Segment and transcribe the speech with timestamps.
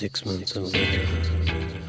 [0.00, 1.79] Six months of winter.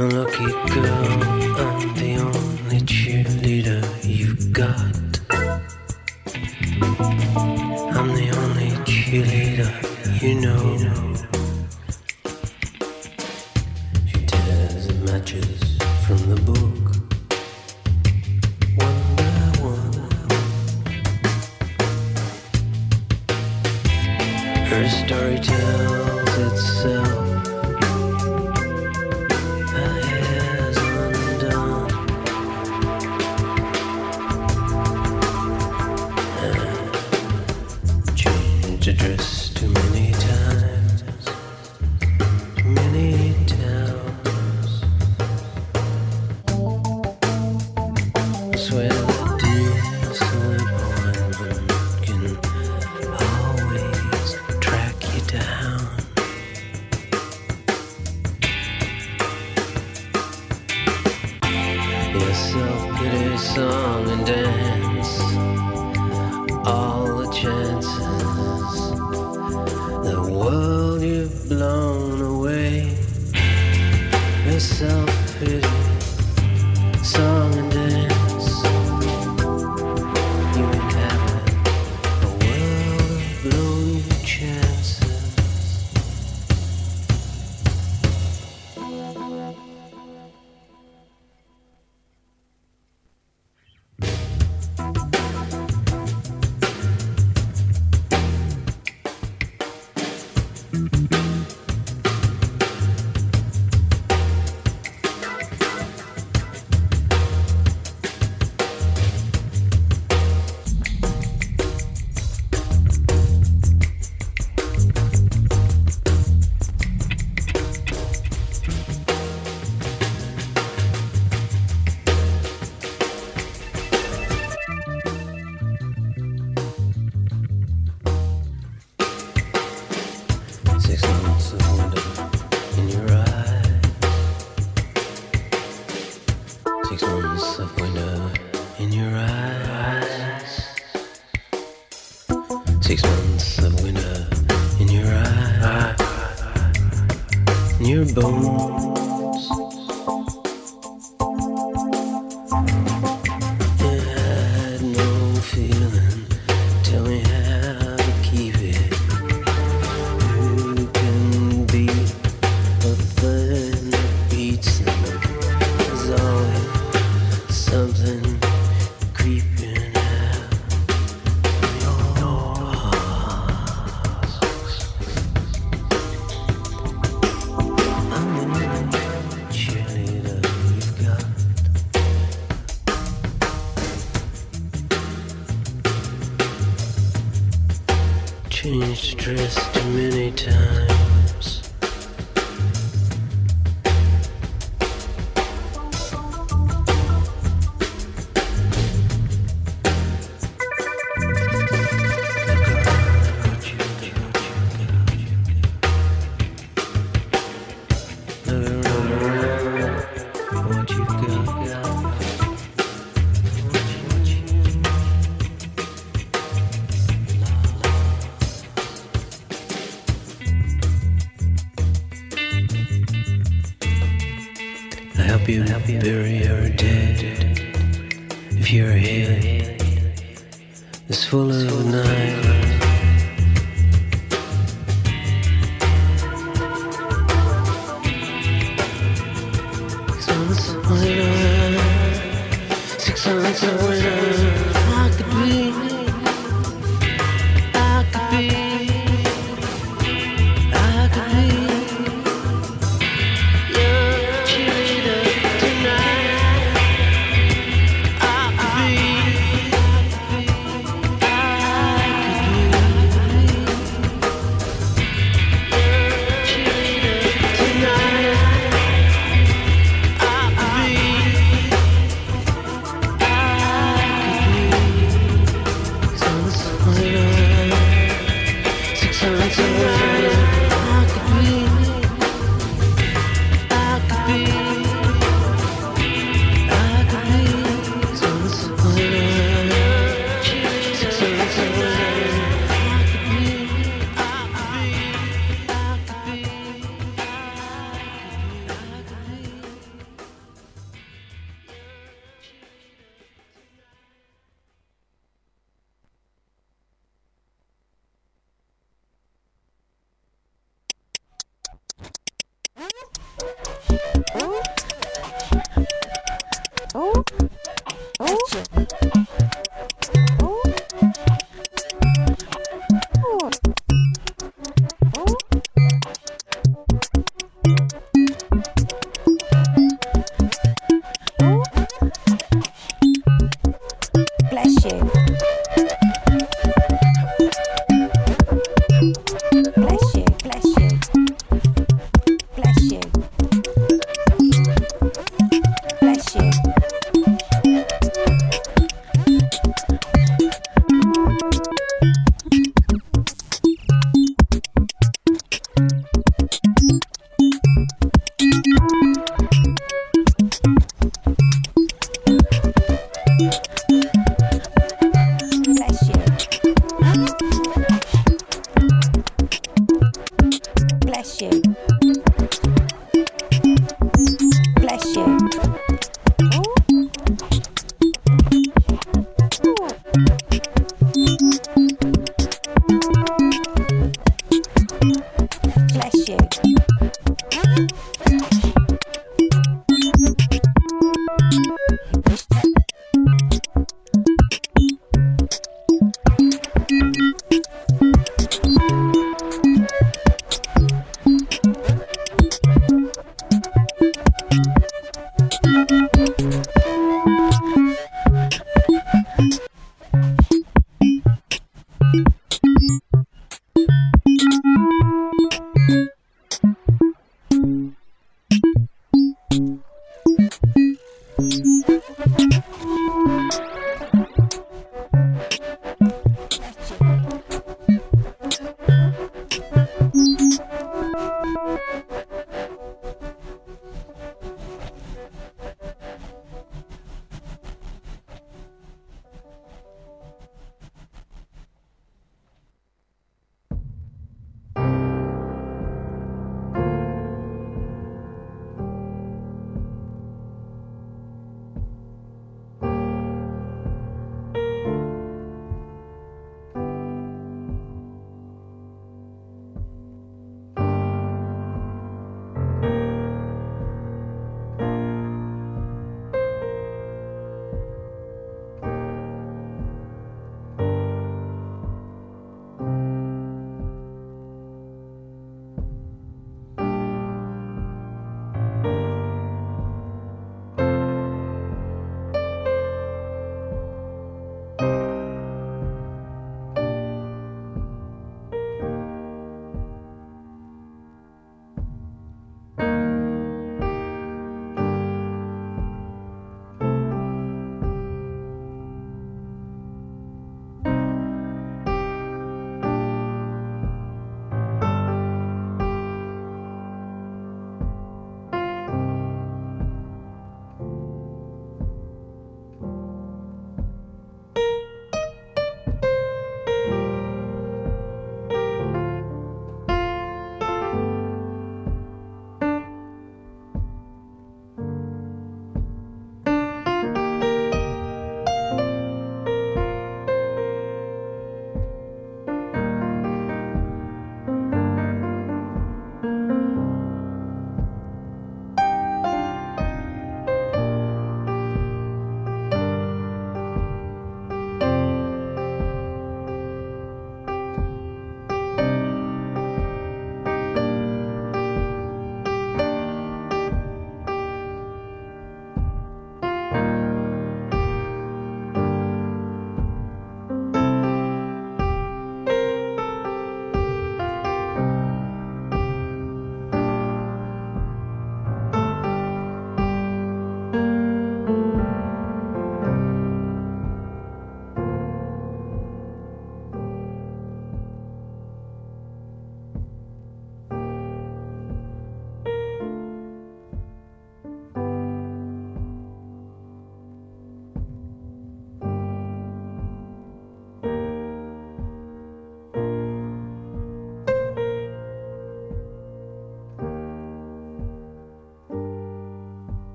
[0.00, 0.24] Girl,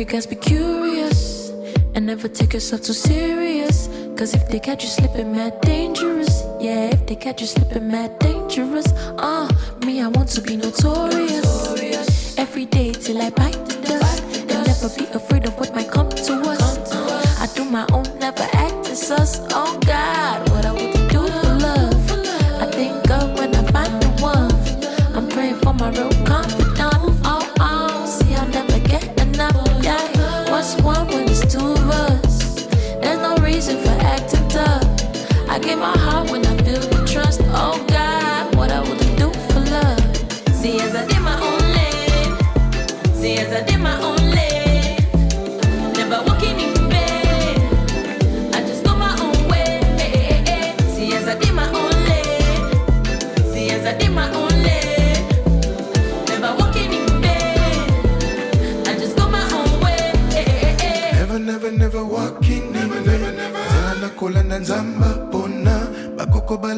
[0.00, 1.50] you guys be curious
[1.94, 3.86] and never take yourself too serious.
[4.16, 6.42] Cause if they catch you slipping, mad dangerous.
[6.58, 8.86] Yeah, if they catch you slipping, mad dangerous.
[9.18, 9.46] Uh,
[9.84, 12.38] me, I want to be notorious.
[12.38, 14.22] Every day till I bite the dust.
[14.48, 16.90] And never be afraid of what might come to us.
[16.90, 19.38] Uh, I do my own, never act as us.
[19.52, 19.69] Oh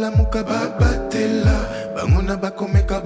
[0.03, 1.55] la mukababa tela.
[1.95, 2.99] Banguna bakomeka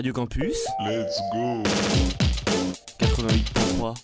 [0.00, 0.56] Radio Campus.
[0.80, 1.62] Let's go.
[3.00, 3.94] 88.3.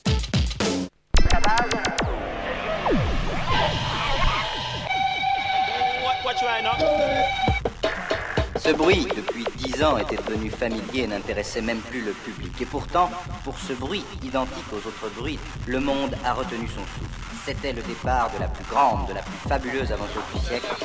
[8.58, 12.52] Ce bruit, depuis dix ans, était devenu familier et n'intéressait même plus le public.
[12.60, 13.10] Et pourtant,
[13.42, 17.10] pour ce bruit, identique aux autres bruits, le monde a retenu son souffle.
[17.46, 20.76] C'était le départ de la plus grande, de la plus fabuleuse aventure du siècle.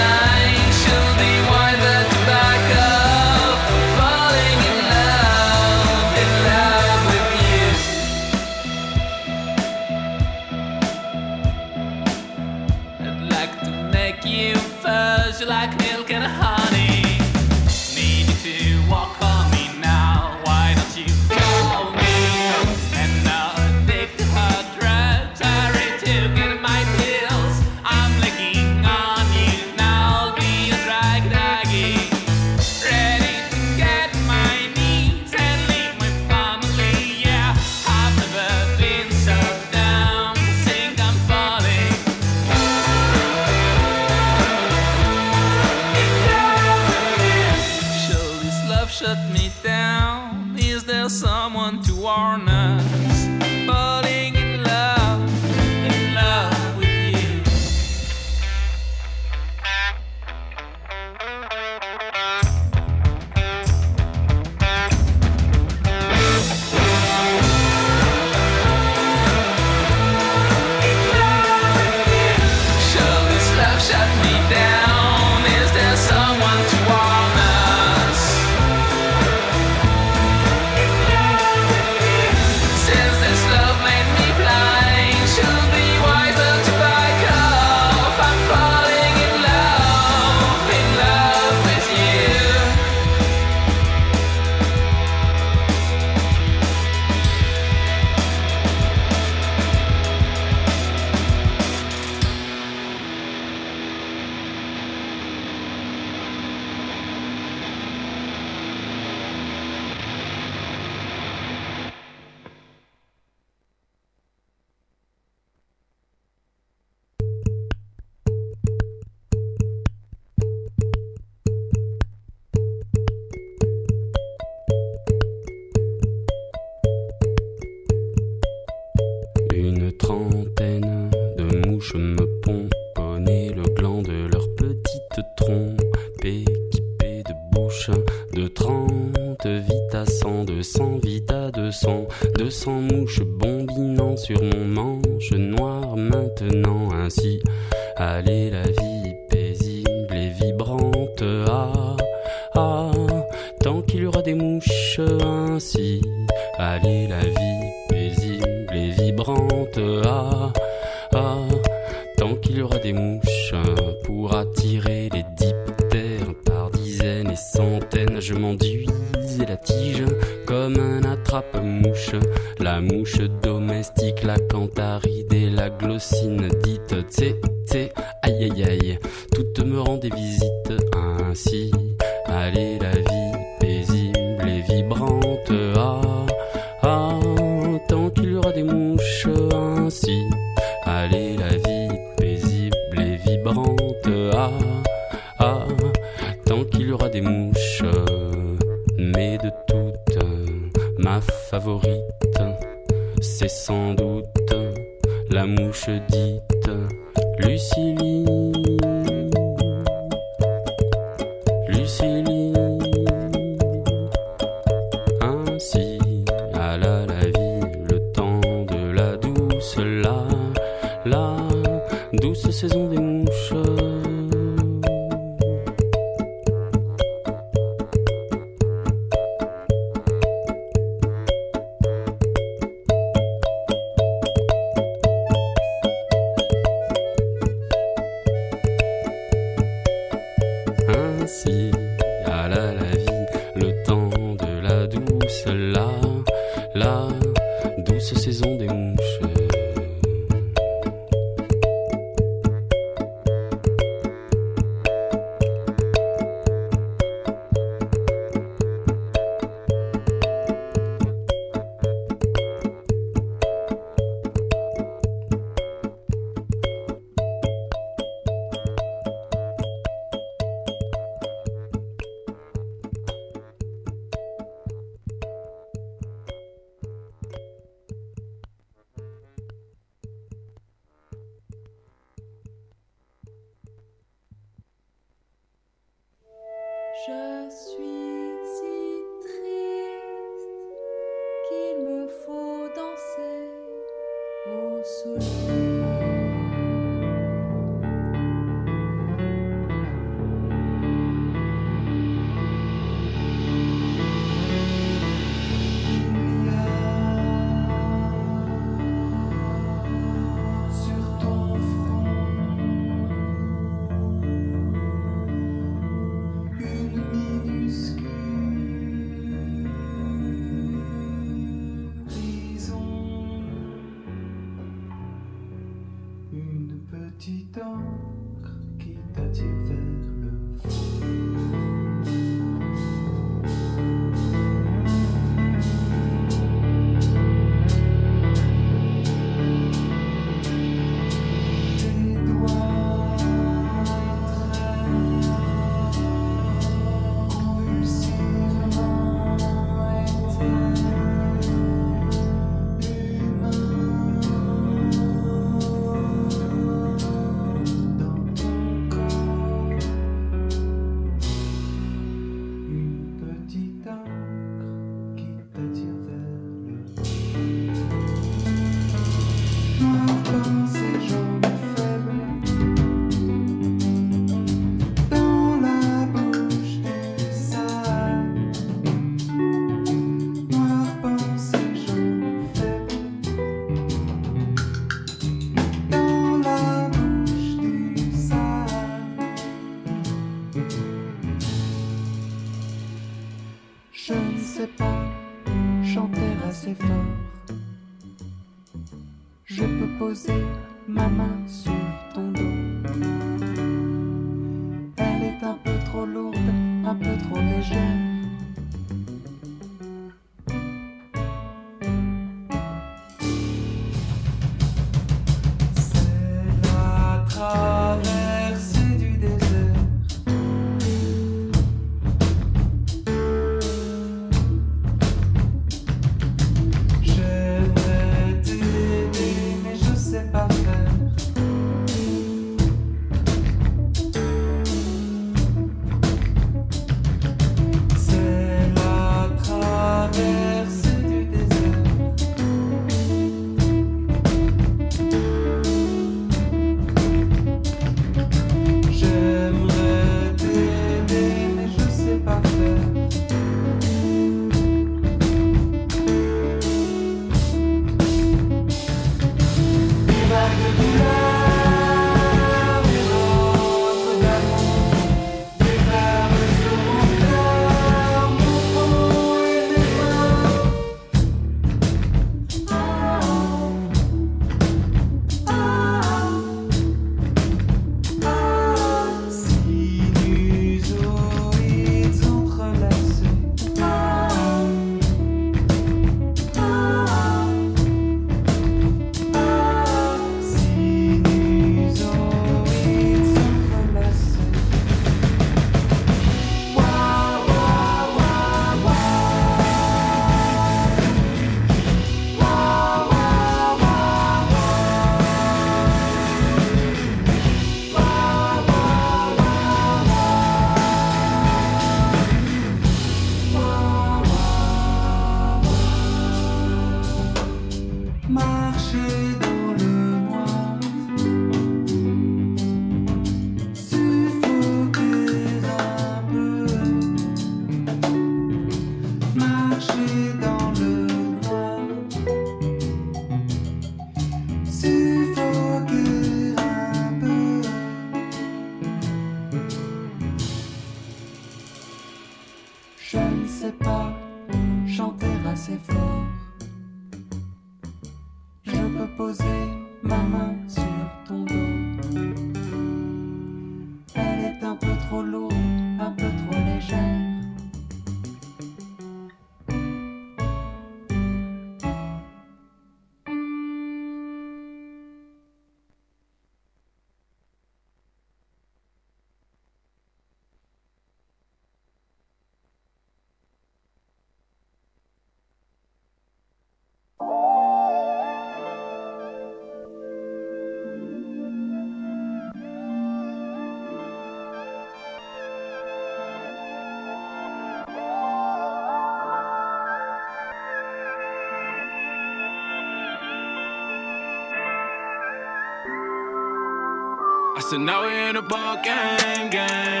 [597.71, 600.00] Said now we in the ball game, game,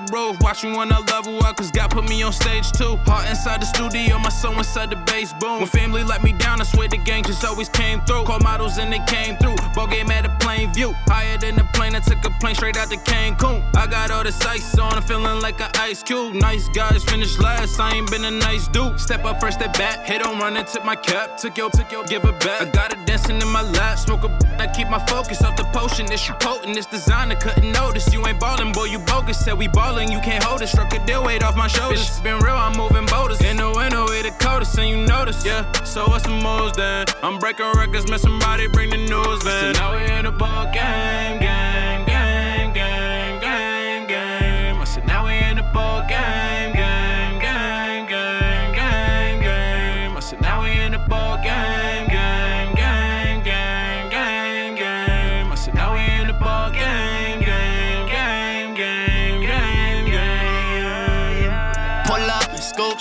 [0.00, 0.40] it's Babe Ruth.
[0.40, 2.96] Watch me when I level up, cause God put me on stage too.
[3.06, 5.58] Heart inside the studio, my soul inside the bass boom.
[5.58, 8.24] When family let me down, I swear the gang just always came through.
[8.24, 9.56] Call models and they came through.
[9.74, 10.92] Ball game at a plain view.
[11.06, 13.62] Higher than the plane, I took a plane straight out to Cancun.
[13.76, 16.34] I got all this ice on, I'm feeling like an ice cube.
[16.34, 18.98] Nice guys finish last, I ain't been a nice dude.
[19.00, 21.36] Step up first, step back, hit on run and tip my cap.
[21.36, 22.62] Took your, took your, give it back.
[22.62, 25.64] I got it dancing in my lap, smoke a I keep my focus off the
[25.72, 26.06] potion.
[26.10, 28.12] You potent, this designer couldn't notice.
[28.12, 29.42] You ain't ballin', boy, you bogus.
[29.42, 30.68] Said we ballin', you can't hold it.
[30.68, 32.00] Struck a deal weight off my shoulders.
[32.00, 33.40] It's been real, I'm moving boulders.
[33.42, 35.70] In the window, way the coldest, and you notice, yeah.
[35.82, 37.06] So what's the moves then?
[37.22, 38.18] I'm breaking records, man.
[38.18, 39.74] Somebody bring the news, man.
[39.74, 44.80] So now we in the ball game, game, game, game, game, game.
[44.80, 46.49] I said now we in the ball game,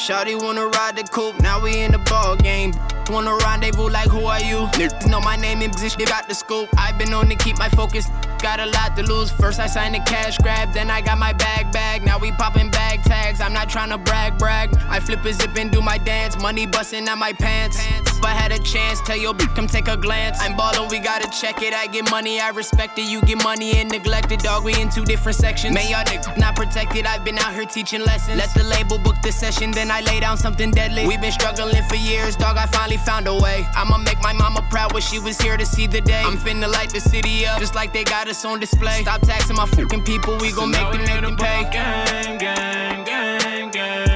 [0.09, 1.39] shawty wanna ride the coupe.
[1.39, 2.73] Now we in the ball game.
[3.09, 4.67] Wanna rendezvous like who are you?
[4.77, 6.69] Niggas know my name and bitch, they got the scoop.
[6.77, 8.07] I've been on to keep my focus.
[8.39, 9.31] Got a lot to lose.
[9.31, 12.05] First I signed a cash grab, then I got my bag bag.
[12.05, 13.41] Now we popping bag tags.
[13.41, 14.75] I'm not trying to brag brag.
[14.87, 16.39] I flip a zip and do my dance.
[16.41, 17.77] Money busting out my pants.
[18.19, 20.37] If I had a chance, tell your bitch come take a glance.
[20.41, 21.73] I'm ballin', we gotta check it.
[21.73, 23.09] I get money, I respect it.
[23.09, 24.63] You get money and neglect it, dog.
[24.63, 25.73] We in two different sections.
[25.73, 27.05] Man, y'all niggas not protected.
[27.05, 28.37] I've been out here teaching lessons.
[28.37, 31.07] Let the label book the session, then I lay down something deadly.
[31.07, 32.57] We've been struggling for years, dog.
[32.57, 33.65] I finally found a way.
[33.75, 36.21] I'ma make my mama proud when she was here to see the day.
[36.23, 39.01] I'm finna light the city up, just like they got us on display.
[39.01, 41.67] Stop taxing my fucking people, we gon' make them, make them pay.
[41.71, 44.08] Gang, gang, gang, gang,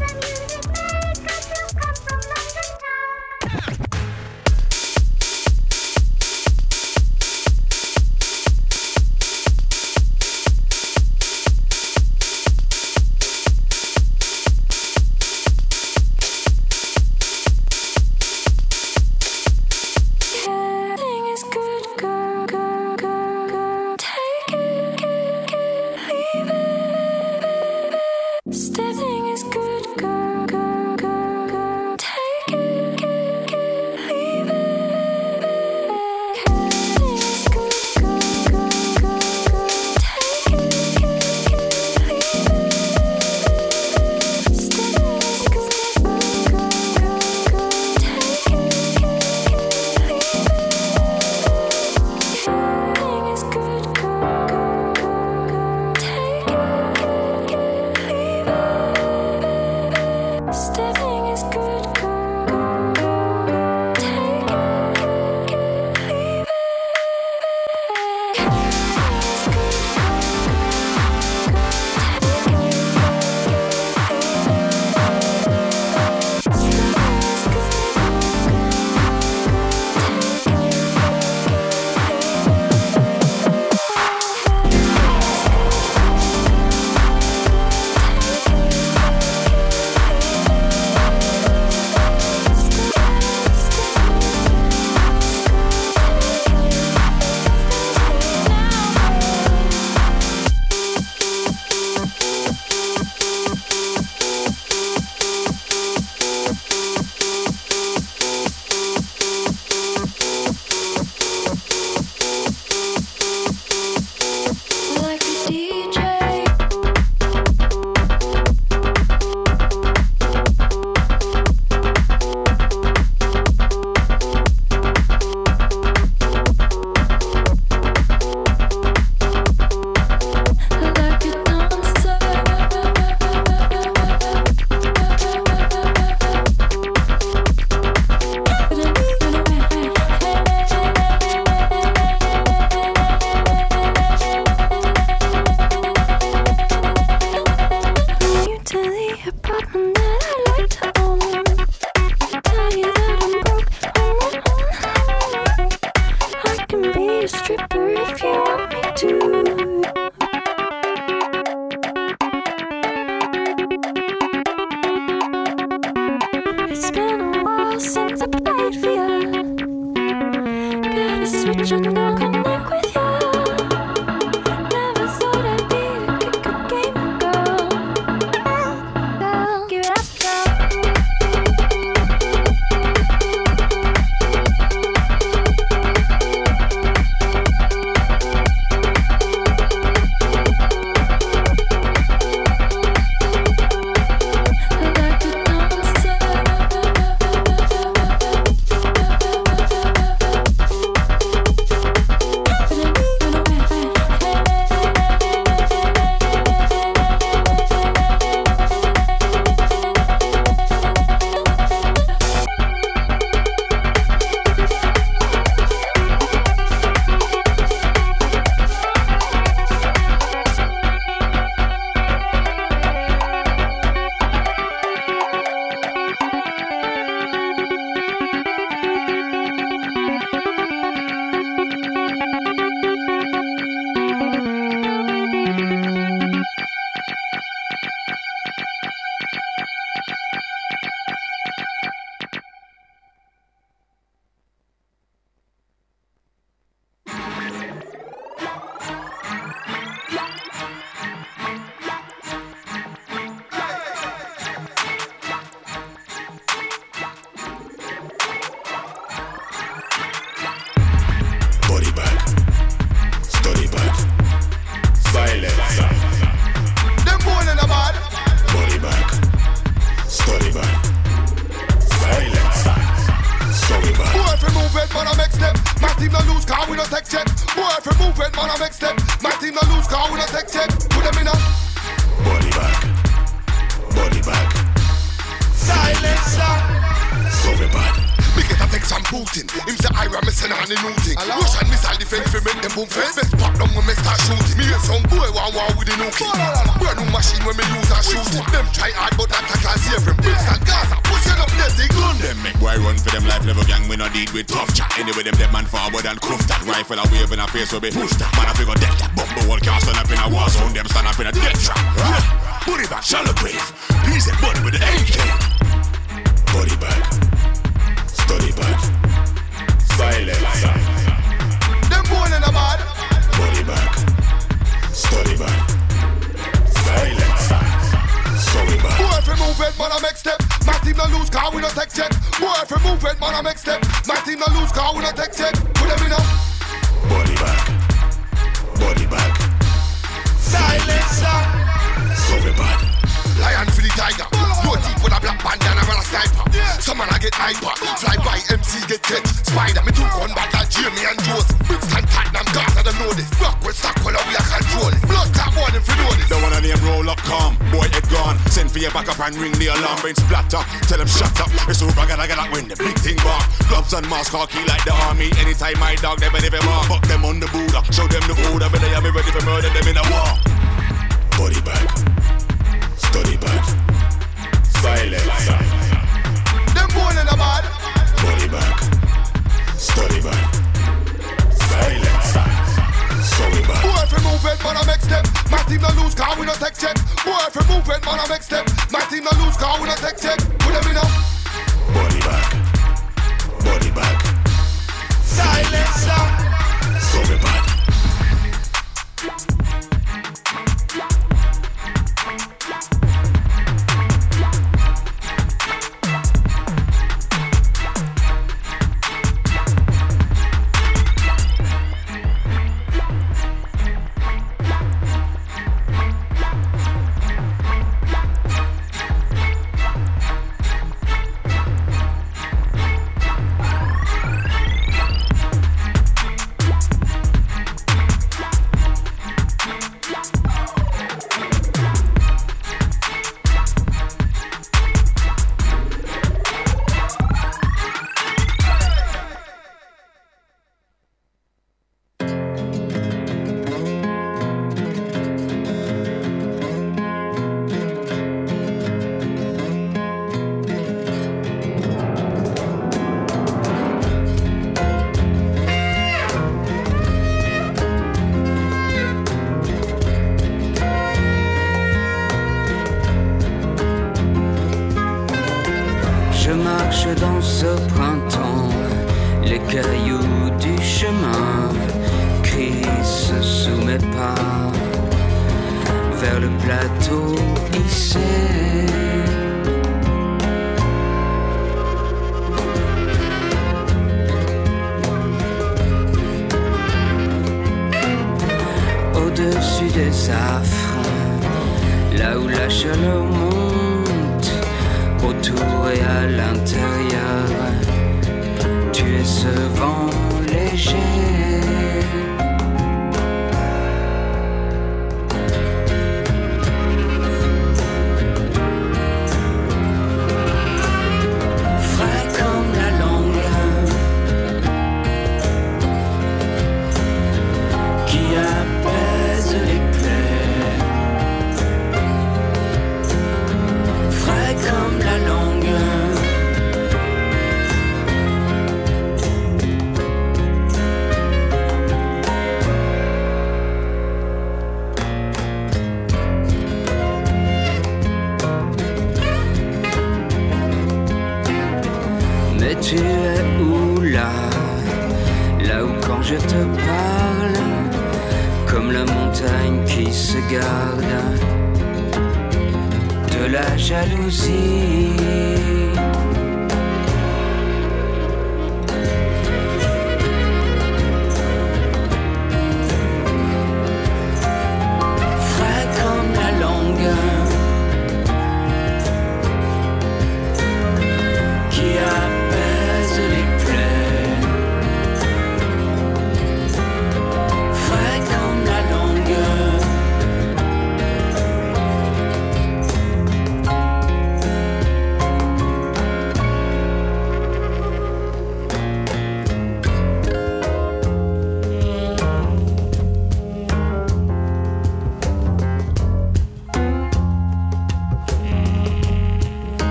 [307.81, 308.16] wave in a face so be push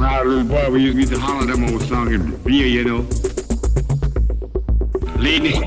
[0.00, 2.66] When I was a little boy, we used to holler them old song in beer,
[2.66, 3.00] you know.
[5.18, 5.50] Lady,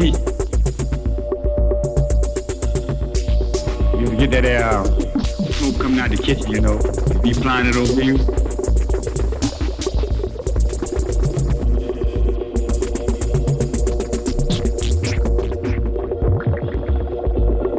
[4.00, 4.84] you to get that uh,
[5.52, 6.80] smoke coming out the kitchen, you know.
[7.22, 8.18] Be flying it over you.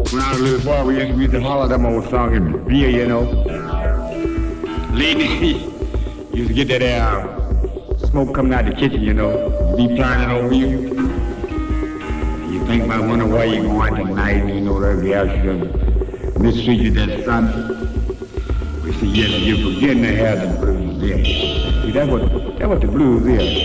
[0.09, 2.37] When I was a little boy, we used to, used to holler them old song
[2.37, 3.23] and beer, you know.
[4.93, 5.69] Lady,
[6.35, 9.77] used to get that uh, smoke coming out the kitchen, you know.
[9.77, 10.69] Be flying it over you.
[12.51, 15.55] You think about wondering where you going tonight, you know, every else you
[16.41, 17.45] mistreat you that son.
[18.83, 21.25] We say, yes, you're forgetting to have the blues there.
[21.25, 23.64] See, that's what, that's what the blues is.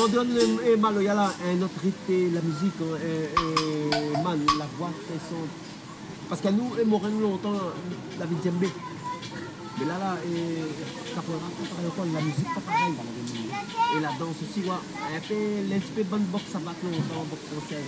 [0.00, 0.32] Abandonne
[0.66, 5.52] et Maloyala, un autre rythme, la musique, hein, et, man, la voix très sombre.
[6.26, 7.60] Parce qu'à nous, et Moreno, longtemps,
[8.18, 8.70] la vie djembé.
[9.78, 12.94] Mais là, là, et capoeira, pas la musique, pas pareil.
[13.94, 14.72] Et la danse aussi, ouais.
[14.72, 15.34] Un peu,
[15.68, 17.84] l'esprit bonne boxe, ça va longtemps, boxe française.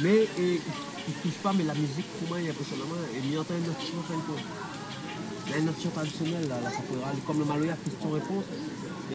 [0.00, 0.58] Mais, et,
[1.06, 3.40] il touche pas, mais la musique, pour moi, il a personnellement, et il y a
[3.40, 4.44] une autre chose, une chose.
[5.48, 8.44] Il y a une notion traditionnelle, là, la capoeira, comme le Maloya, question-réponse.